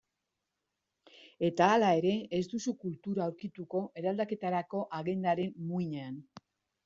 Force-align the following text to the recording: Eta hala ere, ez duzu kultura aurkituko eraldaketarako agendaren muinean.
Eta 1.49 1.65
hala 1.73 1.91
ere, 1.99 2.13
ez 2.37 2.39
duzu 2.53 2.73
kultura 2.85 3.23
aurkituko 3.27 3.83
eraldaketarako 4.03 4.81
agendaren 5.01 5.55
muinean. 5.73 6.19